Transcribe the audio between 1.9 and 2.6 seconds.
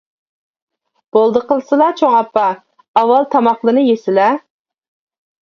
چوڭ ئاپا،